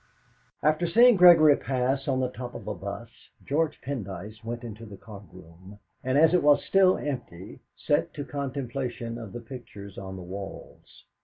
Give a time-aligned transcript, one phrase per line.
[0.63, 3.09] After seeing Gregory pass on the top of a bus,
[3.45, 8.25] George Pendyce went into the card room, and as it was still empty, set to
[8.25, 11.05] contemplation of the pictures on the walls.